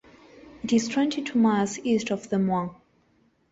It 0.63 0.73
is 0.73 0.87
twenty-two 0.87 1.37
miles 1.37 1.77
east 1.77 2.09
of 2.09 2.27
Des 2.31 2.39
Moines. 2.39 2.73